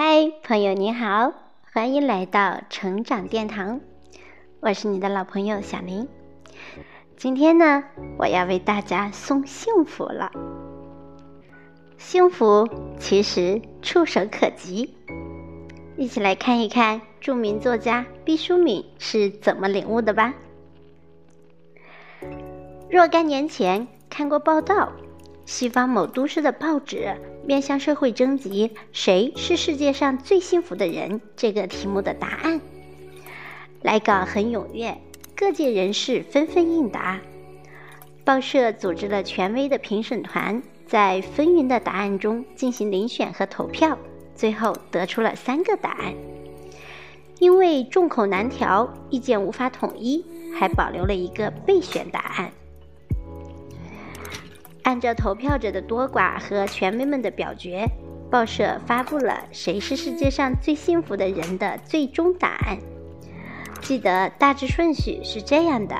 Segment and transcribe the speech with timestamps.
[0.00, 1.32] 嗨，朋友你好，
[1.72, 3.80] 欢迎来到成长殿堂，
[4.60, 6.06] 我是你的老朋友小林。
[7.16, 7.82] 今天呢，
[8.16, 10.30] 我要为大家送幸福了。
[11.96, 12.68] 幸福
[13.00, 14.94] 其实触手可及，
[15.96, 20.32] 一起来看一看著名作家毕淑敏是怎么领悟的吧。
[22.88, 24.92] 若干年前看过报道，
[25.48, 27.16] 西方某都市的报纸。
[27.46, 32.60] 面向社会征集“谁是世界上最幸福的人”这个题目的答案，
[33.80, 34.98] 来稿很踊跃，
[35.34, 37.18] 各界人士纷纷应答。
[38.26, 43.96] 报社组织了权威的评审团，在纷纭的答案中进行遴选和投票，
[44.34, 46.12] 最后得出了三个答案。
[47.38, 50.22] 因为众口难调，意见无法统一，
[50.54, 52.52] 还保留了一个备选答案。
[54.88, 57.86] 按照投票者的多寡和权威们的表决，
[58.30, 62.78] 报社发布了谁是世界上最幸福的人的最终答案。
[63.82, 65.94] 记得大致顺序是这样的：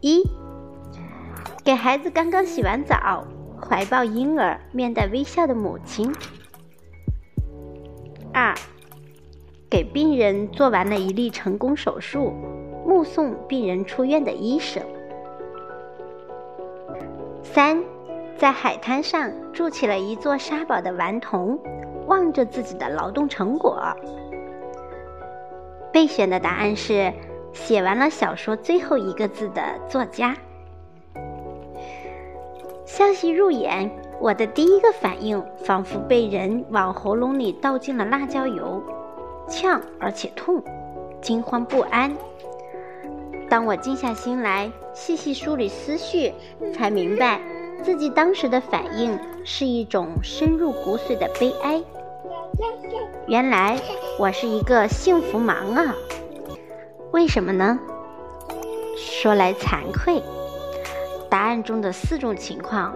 [0.00, 0.22] 一、
[1.62, 3.26] 给孩子刚刚洗完澡、
[3.60, 6.10] 怀抱婴儿、面带微笑的母亲；
[8.32, 8.54] 二、
[9.68, 12.32] 给病人做完了一例成功手术、
[12.86, 14.82] 目送病人出院的医生。
[17.56, 17.82] 三，
[18.36, 21.58] 在海滩上筑起了一座沙堡的顽童，
[22.06, 23.82] 望着自己的劳动成果。
[25.90, 27.10] 备选的答案是
[27.54, 30.36] 写完了小说最后一个字的作家。
[32.84, 38.82] 消息入眼，我的第一个反应仿佛被人往喉咙里倒进了辣椒油，
[39.48, 40.62] 呛而且痛，
[41.22, 42.14] 惊慌不安。
[43.48, 46.32] 当我静下心来，细细梳理思绪，
[46.74, 47.40] 才明白
[47.82, 51.82] 自己当时的反应是一种深入骨髓的悲哀。
[53.28, 53.78] 原来
[54.18, 55.94] 我是一个幸福盲啊！
[57.12, 57.78] 为什么呢？
[58.96, 60.22] 说来惭愧，
[61.28, 62.94] 答案中的四种情况，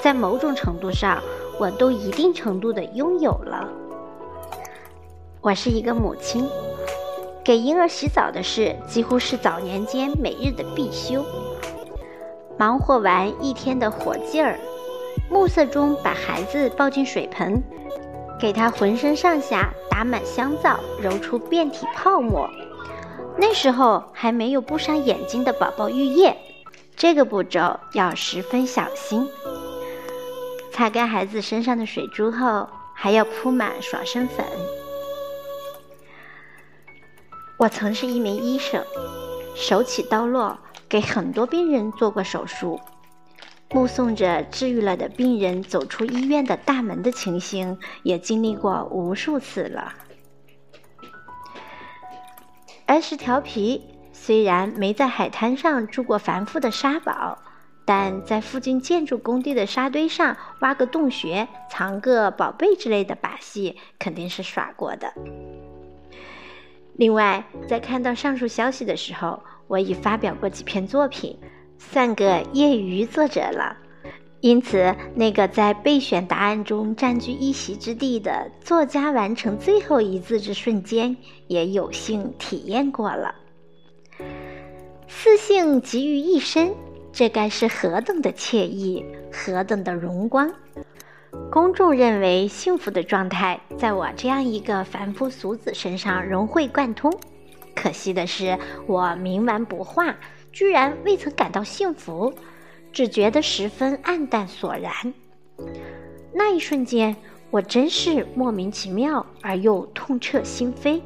[0.00, 1.20] 在某种程度上，
[1.58, 3.68] 我都一定程度的拥有了。
[5.40, 6.48] 我是一个母亲。
[7.48, 11.24] 给婴儿洗澡的事几乎是早年间每日的必修。
[12.58, 14.60] 忙活完一天的火劲儿，
[15.30, 17.58] 暮色中把孩子抱进水盆，
[18.38, 22.46] 给他浑身上下打满香皂，揉出遍体泡沫。
[23.38, 26.36] 那时候还没有不伤眼睛的宝宝浴液，
[26.96, 29.26] 这个步骤要十分小心。
[30.70, 34.44] 擦干孩子身上的水珠后，还要铺满爽身粉。
[37.58, 38.84] 我曾是一名医生，
[39.56, 40.56] 手起刀落，
[40.88, 42.80] 给很多病人做过手术，
[43.70, 49.92] 目送着治愈了的病人走出医院的大门的情形，也经历过无数次了。
[52.86, 53.82] 儿时调皮，
[54.12, 57.36] 虽然没在海滩上住过繁复的沙堡，
[57.84, 65.12] 但在附近建筑工地的沙堆上挖个洞穴、藏个宝贝之类的把戏，肯定是耍过的。
[66.98, 71.38] 另外，在看到上述消息的时候，我已发表过几篇作品，
[71.78, 73.76] 算个业余作者了。
[74.40, 81.16] 因此，那个在备选答案中占据一席之地的作家完成最后一字之瞬间，
[81.46, 83.32] 也有幸体验过了。
[85.06, 86.74] 四幸集于一身，
[87.12, 90.52] 这该是何等的惬意，何等的荣光！
[91.50, 97.12] 公众认为幸福的状态，在我这样一个凡夫俗子身上融会贯通。
[97.74, 100.16] 可惜的是，我冥顽不化，
[100.52, 102.32] 居然未曾感到幸福，
[102.92, 104.92] 只觉得十分黯淡索然。
[106.32, 107.16] 那一瞬间，
[107.50, 111.00] 我真是莫名其妙而又痛彻心扉。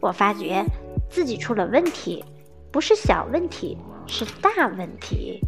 [0.00, 0.64] 我发觉
[1.10, 2.24] 自己出了问题，
[2.70, 5.40] 不是小问题，是大问题，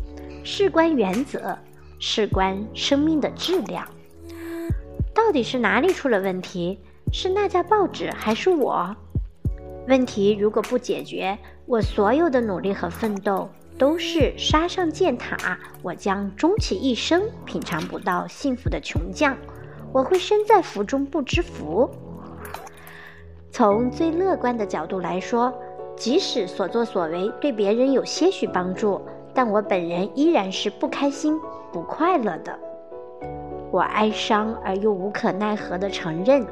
[0.44, 1.56] 事关原则。
[1.98, 3.86] 事关生命的质量，
[5.14, 6.78] 到底是哪里出了问题？
[7.12, 8.94] 是那家报纸，还是我？
[9.88, 13.48] 问题如果不解决，我所有的努力和奋斗
[13.78, 19.36] 都是沙上建塔，我将终其一生品尝不到幸福的穷将，
[19.92, 21.88] 我会身在福中不知福。
[23.50, 25.54] 从最乐观的角度来说，
[25.96, 29.00] 即使所作所为对别人有些许帮助。
[29.32, 31.38] 但我本人依然是不开心、
[31.72, 32.58] 不快乐的。
[33.70, 36.46] 我哀伤而又无可奈何的承认，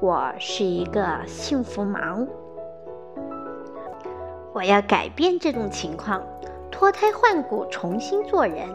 [0.00, 2.26] 我是一个幸福盲。
[4.52, 6.22] 我要改变这种情况，
[6.70, 8.66] 脱胎换骨，重新做人，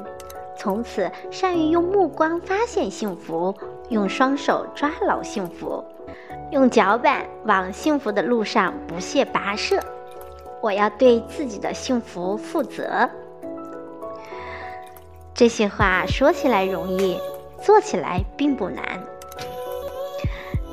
[0.56, 3.54] 从此善于用目光发现幸福，
[3.90, 5.84] 用双手抓牢幸福，
[6.52, 9.80] 用脚板往幸福的路上不懈跋涉。
[10.62, 13.10] 我要对自己的幸福负责。
[15.44, 17.20] 这些话说起来容易，
[17.62, 19.04] 做起来并不难。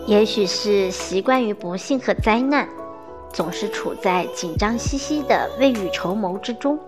[0.06, 2.68] 也许是习惯于不幸和灾难，
[3.32, 6.78] 总是处在紧张兮兮的未雨绸缪之中。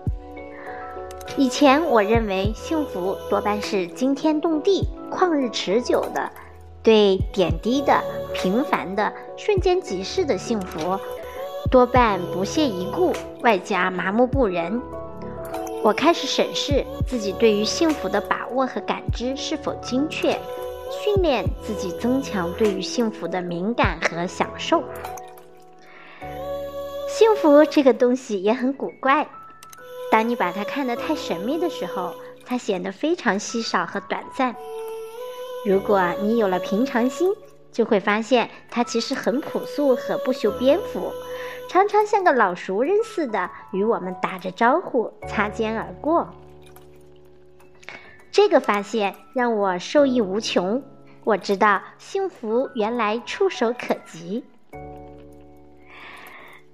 [1.35, 6.31] 以前我认为幸福多半是惊天动地、旷日持久的，
[6.81, 8.01] 对点滴的、
[8.33, 10.97] 平凡的、瞬间即逝的幸福，
[11.69, 14.81] 多半不屑一顾，外加麻木不仁。
[15.83, 20.31] 我开始审视自己对于幸福的把握和感知是否精确，
[20.89, 24.81] 训练自己增强对于幸福的敏感和享受。
[27.09, 29.27] 幸福这个东西也很古怪。
[30.09, 32.13] 当你把它看得太神秘的时候，
[32.45, 34.55] 它显得非常稀少和短暂。
[35.65, 37.29] 如果你有了平常心，
[37.73, 41.11] 就会发现它其实很朴素和不修边幅，
[41.69, 46.29] 常常像个老熟人似的与我们打着招呼，擦肩而过。
[48.31, 50.81] 这个发现让我受益无穷。
[51.25, 54.43] 我知道幸福原来触手可及。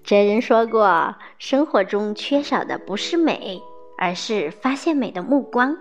[0.03, 3.61] 哲人说过，生活中缺少的不是美，
[3.97, 5.77] 而是发现美的目光。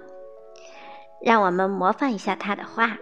[1.22, 2.98] 让我们模仿一下他的话：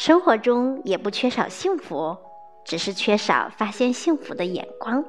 [0.00, 2.16] 生活中也不缺少幸福，
[2.64, 5.04] 只是缺少发现幸福的眼光。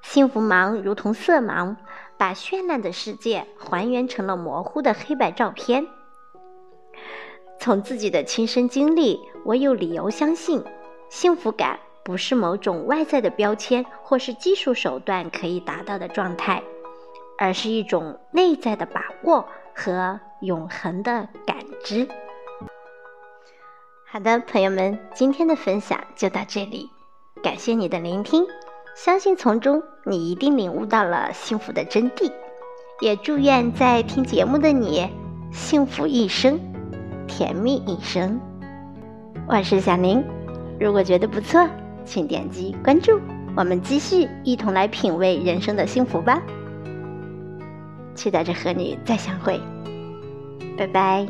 [0.00, 1.74] 幸福盲如同色盲，
[2.16, 5.88] 把绚烂的世界还原成了模糊的黑白照片。
[7.58, 10.62] 从自己的亲身经历，我有理由相信，
[11.08, 11.80] 幸福感。
[12.04, 16.62] 不是某种外在的标签或是技术手段可以达到的状态，
[17.36, 19.44] 而是一种内在的把握
[19.74, 22.08] 和永恒的感知。
[24.10, 26.88] 好的，朋友们，今天的分享就到这里，
[27.42, 28.46] 感谢你的聆听，
[28.96, 32.32] 相信从中你一定领悟到了幸福的真谛，
[33.02, 35.06] 也祝愿在听节目的你
[35.52, 36.58] 幸福一生，
[37.26, 38.40] 甜蜜一生。
[39.46, 40.24] 我是小宁，
[40.80, 41.68] 如果觉得不错。
[42.06, 43.20] 请点击关注，
[43.54, 46.40] 我们继续一同来品味人生的幸福吧。
[48.14, 49.60] 期待着和你再相会，
[50.78, 51.26] 拜拜。